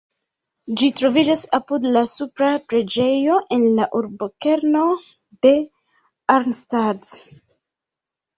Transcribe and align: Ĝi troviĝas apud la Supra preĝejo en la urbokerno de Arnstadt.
Ĝi 0.79 0.87
troviĝas 1.01 1.43
apud 1.57 1.83
la 1.97 2.01
Supra 2.11 2.49
preĝejo 2.73 3.35
en 3.59 3.67
la 3.81 3.87
urbokerno 4.01 4.87
de 5.47 5.53
Arnstadt. 6.39 7.13